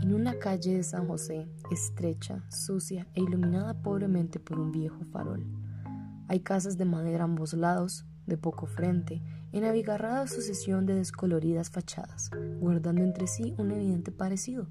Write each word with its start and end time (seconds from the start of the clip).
En 0.00 0.14
una 0.14 0.38
calle 0.38 0.76
de 0.76 0.82
San 0.82 1.06
José, 1.06 1.46
estrecha, 1.70 2.42
sucia 2.48 3.06
e 3.12 3.20
iluminada 3.20 3.82
pobremente 3.82 4.40
por 4.40 4.58
un 4.58 4.72
viejo 4.72 5.04
farol. 5.12 5.44
Hay 6.26 6.40
casas 6.40 6.78
de 6.78 6.86
madera 6.86 7.24
a 7.24 7.26
ambos 7.26 7.52
lados, 7.52 8.06
de 8.26 8.38
poco 8.38 8.64
frente, 8.64 9.22
en 9.52 9.64
abigarrada 9.64 10.26
sucesión 10.26 10.86
de 10.86 10.94
descoloridas 10.94 11.68
fachadas, 11.68 12.30
guardando 12.60 13.02
entre 13.02 13.26
sí 13.26 13.54
un 13.58 13.72
evidente 13.72 14.10
parecido. 14.10 14.68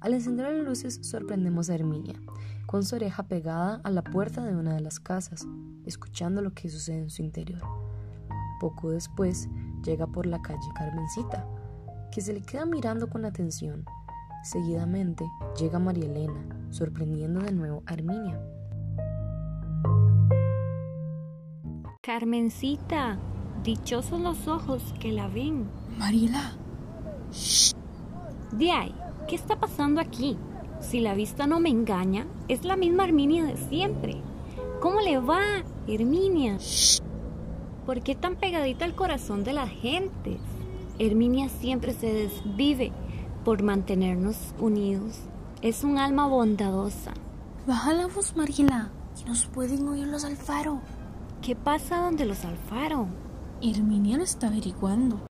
Al 0.00 0.14
encender 0.14 0.50
las 0.50 0.64
luces 0.64 0.98
sorprendemos 1.02 1.68
a 1.68 1.74
Herminia, 1.74 2.18
con 2.64 2.84
su 2.84 2.96
oreja 2.96 3.24
pegada 3.24 3.82
a 3.84 3.90
la 3.90 4.02
puerta 4.02 4.46
de 4.46 4.56
una 4.56 4.72
de 4.72 4.80
las 4.80 4.98
casas, 4.98 5.46
escuchando 5.84 6.40
lo 6.40 6.54
que 6.54 6.70
sucede 6.70 7.00
en 7.00 7.10
su 7.10 7.20
interior. 7.20 7.60
Poco 8.60 8.92
después 8.92 9.46
llega 9.84 10.06
por 10.06 10.24
la 10.24 10.40
calle 10.40 10.58
Carmencita, 10.74 11.46
que 12.10 12.22
se 12.22 12.32
le 12.32 12.40
queda 12.40 12.64
mirando 12.64 13.10
con 13.10 13.26
atención 13.26 13.84
Seguidamente 14.44 15.24
llega 15.58 15.78
María 15.78 16.04
Elena, 16.04 16.44
sorprendiendo 16.68 17.40
de 17.40 17.52
nuevo 17.52 17.82
a 17.86 17.94
Herminia. 17.94 18.38
Carmencita, 22.02 23.18
dichosos 23.62 24.20
los 24.20 24.46
ojos 24.46 24.82
que 25.00 25.12
la 25.12 25.28
ven. 25.28 25.66
Mariela. 25.98 26.52
De 28.52 28.70
ahí, 28.70 28.94
¿qué 29.26 29.34
está 29.34 29.58
pasando 29.58 30.02
aquí? 30.02 30.36
Si 30.78 31.00
la 31.00 31.14
vista 31.14 31.46
no 31.46 31.58
me 31.58 31.70
engaña, 31.70 32.26
es 32.48 32.66
la 32.66 32.76
misma 32.76 33.04
Herminia 33.04 33.44
de 33.44 33.56
siempre. 33.56 34.20
¿Cómo 34.82 35.00
le 35.00 35.20
va, 35.20 35.40
Herminia? 35.88 36.58
¿Por 37.86 38.02
qué 38.02 38.14
tan 38.14 38.36
pegadita 38.36 38.84
al 38.84 38.94
corazón 38.94 39.42
de 39.42 39.54
la 39.54 39.66
gente? 39.66 40.36
Herminia 40.98 41.48
siempre 41.48 41.94
se 41.94 42.12
desvive 42.12 42.92
por 43.44 43.62
mantenernos 43.62 44.36
unidos. 44.58 45.20
Es 45.62 45.84
un 45.84 45.98
alma 45.98 46.26
bondadosa. 46.26 47.12
Baja 47.66 47.92
la 47.92 48.06
voz, 48.06 48.36
Mariela, 48.36 48.90
que 49.16 49.28
nos 49.28 49.46
pueden 49.46 49.86
oír 49.86 50.06
los 50.06 50.24
Alfaro. 50.24 50.80
¿Qué 51.42 51.54
pasa 51.54 51.98
donde 51.98 52.24
los 52.24 52.44
Alfaro? 52.44 53.08
Herminia 53.62 54.16
lo 54.16 54.24
está 54.24 54.48
averiguando. 54.48 55.26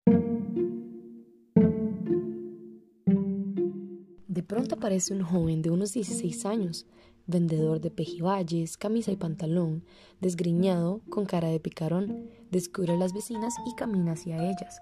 De 4.29 4.43
pronto 4.43 4.75
aparece 4.75 5.15
un 5.15 5.23
joven 5.23 5.63
de 5.63 5.71
unos 5.71 5.93
16 5.93 6.47
años, 6.47 6.87
vendedor 7.27 7.81
de 7.81 7.91
pejibayes, 7.91 8.77
camisa 8.77 9.13
y 9.13 9.17
pantalón, 9.17 9.85
desgriñado, 10.21 11.01
con 11.09 11.27
cara 11.27 11.49
de 11.49 11.61
picarón, 11.61 12.29
descubre 12.51 12.93
a 12.93 12.97
las 12.97 13.13
vecinas 13.13 13.55
y 13.67 13.75
camina 13.75 14.13
hacia 14.13 14.43
ellas. 14.43 14.81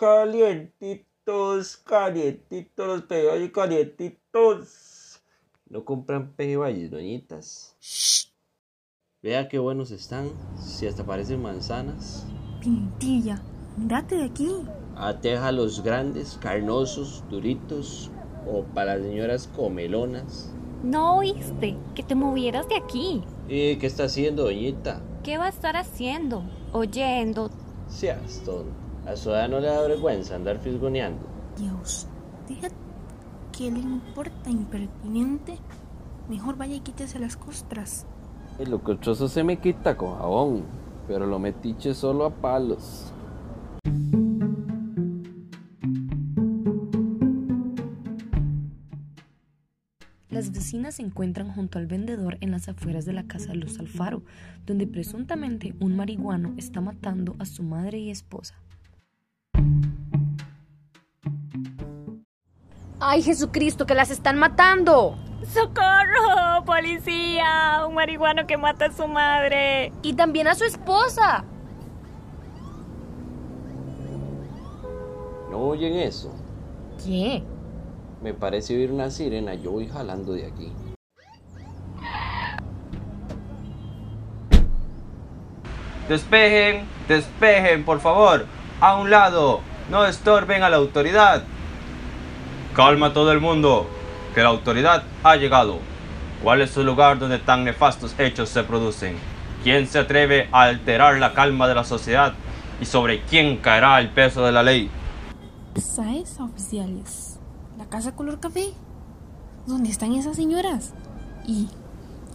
Calientitos, 0.00 1.76
calientitos 1.76 3.04
los 3.10 3.50
calientitos. 3.50 5.20
¿No 5.68 5.84
compran 5.84 6.32
pejibayes, 6.32 6.90
doñitas? 6.90 7.76
Shh. 7.82 8.32
Vea 9.20 9.46
qué 9.46 9.58
buenos 9.58 9.90
están, 9.90 10.30
si 10.58 10.86
hasta 10.86 11.04
parecen 11.04 11.42
manzanas. 11.42 12.26
Pintilla, 12.62 13.42
date 13.76 14.14
de 14.14 14.24
aquí. 14.24 14.50
Ateja 14.96 15.52
los 15.52 15.82
grandes, 15.82 16.38
carnosos, 16.40 17.22
duritos, 17.28 18.10
o 18.46 18.64
para 18.64 18.94
las 18.96 19.04
señoras 19.06 19.50
comelonas. 19.54 20.50
No 20.82 21.18
oíste 21.18 21.76
que 21.94 22.02
te 22.02 22.14
movieras 22.14 22.66
de 22.70 22.76
aquí. 22.76 23.22
¿Y 23.48 23.76
qué 23.76 23.86
está 23.86 24.04
haciendo, 24.04 24.44
doñita? 24.44 25.02
¿Qué 25.22 25.36
va 25.36 25.44
a 25.44 25.50
estar 25.50 25.76
haciendo? 25.76 26.42
Oyendo. 26.72 27.50
Seas 27.86 28.40
tonto. 28.46 28.89
A 29.10 29.16
su 29.16 29.30
edad 29.30 29.48
no 29.48 29.58
le 29.58 29.66
da 29.66 29.80
vergüenza 29.80 30.36
andar 30.36 30.60
fisgoneando. 30.60 31.26
Dios, 31.58 32.06
deja 32.46 32.68
que 33.50 33.68
le 33.68 33.80
importa 33.80 34.50
impertinente. 34.50 35.58
Mejor 36.28 36.56
vaya 36.56 36.76
y 36.76 36.80
quítese 36.80 37.18
las 37.18 37.36
costras. 37.36 38.06
El 38.60 38.70
locochoso 38.70 39.26
se 39.26 39.42
me 39.42 39.58
quita 39.58 39.96
con 39.96 40.16
jabón, 40.16 40.62
pero 41.08 41.26
lo 41.26 41.40
metiche 41.40 41.92
solo 41.92 42.24
a 42.24 42.30
palos. 42.30 43.12
Las 50.28 50.52
vecinas 50.52 50.94
se 50.94 51.02
encuentran 51.02 51.52
junto 51.52 51.80
al 51.80 51.88
vendedor 51.88 52.38
en 52.40 52.52
las 52.52 52.68
afueras 52.68 53.06
de 53.06 53.12
la 53.12 53.24
casa 53.24 53.48
de 53.48 53.56
Luz 53.56 53.80
Alfaro, 53.80 54.22
donde 54.66 54.86
presuntamente 54.86 55.74
un 55.80 55.96
marihuano 55.96 56.54
está 56.56 56.80
matando 56.80 57.34
a 57.40 57.44
su 57.44 57.64
madre 57.64 57.98
y 57.98 58.10
esposa. 58.10 58.54
¡Ay, 63.02 63.22
Jesucristo, 63.22 63.86
que 63.86 63.94
las 63.94 64.10
están 64.10 64.38
matando! 64.38 65.16
¡Socorro! 65.54 66.66
¡Policía! 66.66 67.86
Un 67.88 67.94
marihuano 67.94 68.46
que 68.46 68.58
mata 68.58 68.84
a 68.86 68.92
su 68.92 69.08
madre. 69.08 69.90
Y 70.02 70.12
también 70.12 70.46
a 70.46 70.54
su 70.54 70.64
esposa. 70.64 71.44
¿No 75.50 75.60
oyen 75.60 75.94
eso? 75.94 76.30
¿Qué? 77.02 77.42
Me 78.22 78.34
parece 78.34 78.76
oír 78.76 78.92
una 78.92 79.08
sirena, 79.10 79.54
yo 79.54 79.70
voy 79.70 79.88
jalando 79.88 80.34
de 80.34 80.46
aquí. 80.46 80.70
Despejen, 86.06 86.84
despejen, 87.08 87.82
por 87.86 88.00
favor. 88.00 88.44
A 88.82 88.98
un 88.98 89.08
lado, 89.08 89.60
no 89.90 90.04
estorben 90.04 90.62
a 90.62 90.68
la 90.68 90.76
autoridad. 90.76 91.44
Calma 92.74 93.12
todo 93.12 93.32
el 93.32 93.40
mundo, 93.40 93.88
que 94.34 94.42
la 94.42 94.48
autoridad 94.48 95.02
ha 95.24 95.36
llegado. 95.36 95.78
¿Cuál 96.42 96.62
es 96.62 96.76
el 96.76 96.86
lugar 96.86 97.18
donde 97.18 97.38
tan 97.38 97.64
nefastos 97.64 98.14
hechos 98.18 98.48
se 98.48 98.62
producen? 98.62 99.16
¿Quién 99.64 99.86
se 99.86 99.98
atreve 99.98 100.48
a 100.52 100.62
alterar 100.62 101.18
la 101.18 101.34
calma 101.34 101.66
de 101.66 101.74
la 101.74 101.84
sociedad? 101.84 102.32
¿Y 102.80 102.86
sobre 102.86 103.22
quién 103.22 103.56
caerá 103.56 103.98
el 103.98 104.10
peso 104.10 104.44
de 104.46 104.52
la 104.52 104.62
ley? 104.62 104.88
¿Sabes, 105.76 106.38
oficiales? 106.40 107.38
La 107.76 107.86
casa 107.86 108.14
color 108.14 108.38
café. 108.40 108.72
¿Dónde 109.66 109.90
están 109.90 110.14
esas 110.14 110.36
señoras? 110.36 110.94
Y 111.46 111.68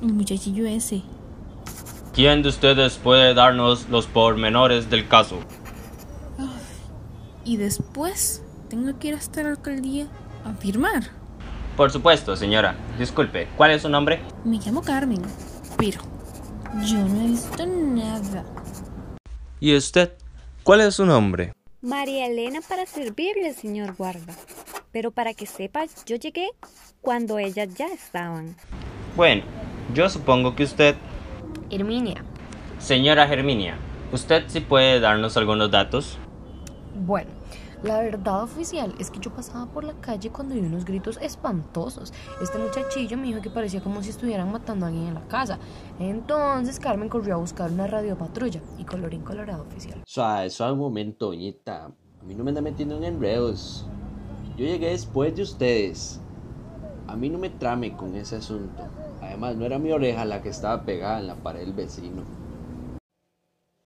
el 0.02 0.14
muchachillo 0.14 0.66
ese. 0.66 1.02
¿Quién 2.14 2.44
de 2.44 2.50
ustedes 2.50 2.98
puede 2.98 3.34
darnos 3.34 3.90
los 3.90 4.06
pormenores 4.06 4.90
del 4.90 5.08
caso? 5.08 5.40
y 7.46 7.58
después 7.58 8.42
tengo 8.70 8.98
que 8.98 9.10
ir 9.10 9.14
hasta 9.14 9.44
la 9.44 9.50
alcaldía 9.50 10.08
a 10.46 10.54
firmar. 10.54 11.04
Por 11.76 11.92
supuesto, 11.92 12.36
señora. 12.38 12.76
Disculpe, 12.98 13.50
¿cuál 13.58 13.72
es 13.72 13.82
su 13.82 13.90
nombre? 13.90 14.22
Me 14.46 14.58
llamo 14.58 14.82
Carmen, 14.82 15.22
pero 15.78 16.00
yo 16.86 16.98
no 17.00 17.22
he 17.22 17.28
visto 17.28 17.66
nada. 17.66 18.46
¿Y 19.60 19.76
usted? 19.76 20.14
¿Cuál 20.64 20.82
es 20.82 20.96
su 20.96 21.06
nombre? 21.06 21.54
María 21.82 22.28
Elena 22.28 22.62
para 22.68 22.86
servirle, 22.86 23.54
señor 23.54 23.96
guarda. 23.96 24.34
Pero 24.92 25.12
para 25.12 25.34
que 25.34 25.46
sepa, 25.46 25.86
yo 26.06 26.16
llegué 26.16 26.50
cuando 27.02 27.38
ellas 27.38 27.68
ya 27.76 27.88
estaban. 27.88 28.56
Bueno, 29.16 29.44
yo 29.94 30.10
supongo 30.10 30.56
que 30.56 30.64
usted... 30.64 30.96
Herminia. 31.70 32.24
Señora 32.80 33.26
Herminia, 33.32 33.78
¿usted 34.12 34.46
sí 34.48 34.62
puede 34.62 35.00
darnos 35.00 35.38
algunos 35.38 35.72
datos? 35.72 36.18
Bueno, 36.96 37.30
la 37.86 38.02
verdad 38.02 38.44
oficial 38.44 38.94
es 39.00 39.12
que 39.12 39.20
yo 39.20 39.32
pasaba 39.32 39.68
por 39.68 39.84
la 39.84 39.94
calle 39.94 40.32
cuando 40.32 40.56
vi 40.56 40.62
unos 40.62 40.86
gritos 40.86 41.18
espantosos. 41.22 42.12
Este 42.42 42.58
muchachillo 42.58 43.16
me 43.18 43.28
dijo 43.28 43.42
que 43.42 43.50
parecía 43.50 43.82
como 43.82 44.02
si 44.02 44.10
estuvieran 44.10 44.52
matando 44.52 44.86
a 44.86 44.90
alguien 44.90 45.08
en 45.08 45.14
la 45.14 45.28
casa. 45.28 45.60
Entonces 46.00 46.80
Carmen 46.80 47.10
corrió 47.10 47.36
a 47.36 47.38
buscar 47.38 47.72
una 47.72 47.86
radiopatrulla 47.86 48.60
y 48.80 48.84
colorín 48.86 49.22
colorado 49.22 49.64
oficial. 49.64 50.02
Suave, 50.06 50.50
momento, 50.76 51.28
doñita. 51.28 51.86
A 51.86 52.24
mí 52.26 52.34
no 52.34 52.44
me 52.44 52.50
anda 52.50 52.62
metiendo 52.62 52.98
en 52.98 53.04
enredos. 53.04 53.86
Yo 54.58 54.66
llegué 54.66 54.90
después 54.90 55.36
de 55.36 55.44
ustedes. 55.44 56.20
A 57.08 57.16
mí 57.16 57.30
no 57.30 57.38
me 57.38 57.52
trame 57.52 57.96
con 57.96 58.16
ese 58.16 58.38
asunto. 58.38 58.84
Además, 59.22 59.56
no 59.58 59.66
era 59.66 59.78
mi 59.78 59.92
oreja 59.92 60.26
la 60.26 60.42
que 60.42 60.50
estaba 60.50 60.84
pegada 60.86 61.20
en 61.20 61.28
la 61.28 61.36
pared 61.36 61.60
del 61.60 61.74
vecino. 61.74 62.45